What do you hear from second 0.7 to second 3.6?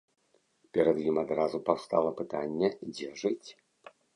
Перад ім адразу паўстала пытанне, дзе жыць.